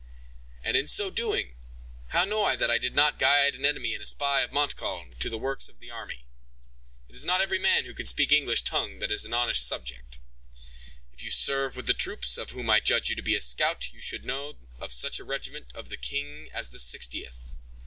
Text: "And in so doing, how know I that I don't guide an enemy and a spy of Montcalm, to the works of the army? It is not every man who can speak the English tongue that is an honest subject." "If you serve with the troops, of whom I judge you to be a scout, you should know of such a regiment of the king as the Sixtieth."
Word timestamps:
"And 0.63 0.75
in 0.75 0.87
so 0.87 1.11
doing, 1.11 1.53
how 2.07 2.25
know 2.25 2.43
I 2.43 2.55
that 2.55 2.71
I 2.71 2.79
don't 2.79 3.19
guide 3.19 3.53
an 3.53 3.65
enemy 3.67 3.93
and 3.93 4.01
a 4.01 4.07
spy 4.07 4.41
of 4.41 4.51
Montcalm, 4.51 5.13
to 5.19 5.29
the 5.29 5.37
works 5.37 5.69
of 5.69 5.79
the 5.79 5.91
army? 5.91 6.25
It 7.07 7.15
is 7.15 7.23
not 7.23 7.39
every 7.39 7.59
man 7.59 7.85
who 7.85 7.93
can 7.93 8.07
speak 8.07 8.29
the 8.29 8.37
English 8.37 8.63
tongue 8.63 8.97
that 8.97 9.11
is 9.11 9.25
an 9.25 9.33
honest 9.35 9.63
subject." 9.67 10.17
"If 11.13 11.21
you 11.21 11.29
serve 11.29 11.75
with 11.75 11.85
the 11.85 11.93
troops, 11.93 12.39
of 12.39 12.49
whom 12.49 12.67
I 12.67 12.79
judge 12.79 13.11
you 13.11 13.15
to 13.15 13.21
be 13.21 13.35
a 13.35 13.41
scout, 13.41 13.93
you 13.93 14.01
should 14.01 14.25
know 14.25 14.57
of 14.79 14.91
such 14.91 15.19
a 15.19 15.23
regiment 15.23 15.67
of 15.75 15.89
the 15.89 15.97
king 15.97 16.49
as 16.51 16.71
the 16.71 16.79
Sixtieth." 16.79 17.53